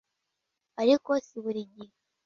ariko 0.81 1.09
si 1.25 1.35
buri 1.43 1.61
gihe 1.73 1.93